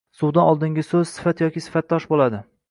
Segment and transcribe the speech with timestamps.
[0.19, 2.43] suvdan oldingi soʻz sifat yoki sifatdosh boʻladi